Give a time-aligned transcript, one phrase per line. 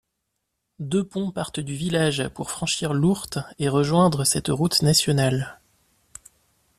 [0.79, 5.59] Deux ponts partent du village pour franchir l'Ourthe et rejoindre cette route nationale.